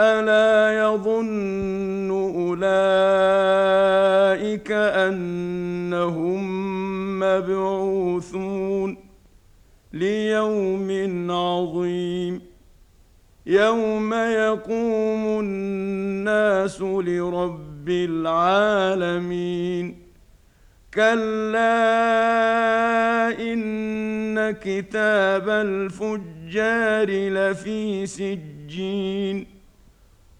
[0.00, 2.70] الا يظن اولئك
[4.72, 6.40] انهم
[7.20, 8.96] مبعوثون
[9.92, 10.90] ليوم
[11.30, 12.40] عظيم
[13.46, 19.30] يوم يقوم الناس لرب العالمين
[20.94, 21.70] كلا
[23.52, 29.59] ان كتاب الفجار لفي سجين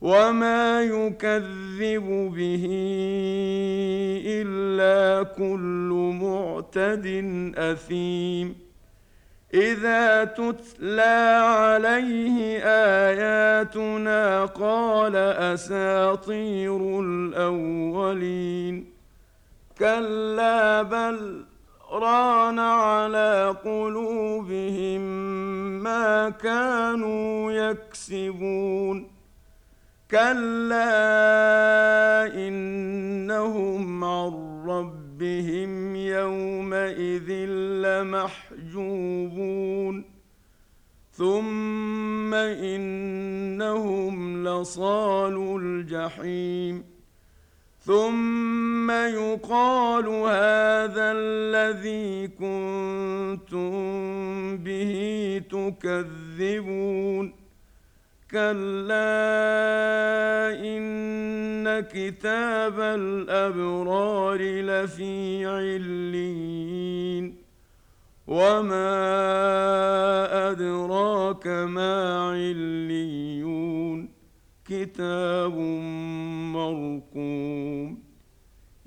[0.00, 2.64] وما يكذب به
[4.26, 7.06] الا كل معتد
[7.56, 8.54] اثيم
[9.54, 18.86] اذا تتلى عليه اياتنا قال اساطير الاولين
[19.78, 21.44] كلا بل
[21.90, 25.00] ران على قلوبهم
[25.82, 29.17] ما كانوا يكسبون
[30.10, 30.86] كلا
[32.48, 34.32] انهم عن
[34.66, 37.30] ربهم يومئذ
[38.64, 40.04] لمحجوبون
[41.12, 44.16] ثم انهم
[44.48, 46.84] لصال الجحيم
[47.80, 53.70] ثم يقال هذا الذي كنتم
[54.56, 57.47] به تكذبون
[58.30, 59.08] كلا
[60.60, 67.34] إن كتاب الأبرار لفي عليين
[68.26, 68.90] وما
[70.50, 74.08] أدراك ما عليون
[74.64, 75.54] كتاب
[76.54, 78.02] مرقوم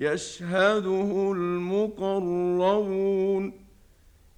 [0.00, 2.82] يشهده المقربون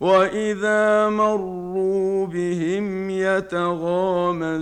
[0.00, 4.60] واذا مروا بهم يتغامزون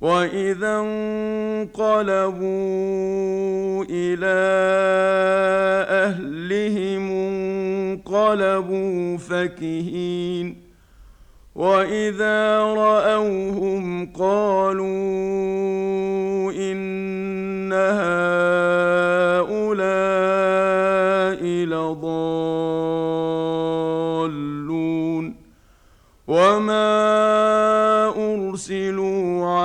[0.00, 2.44] واذا انقلبوا
[3.90, 4.34] إلى
[5.88, 10.64] اهلهم انقلبوا فكهين
[11.54, 15.83] واذا راوهم قالوا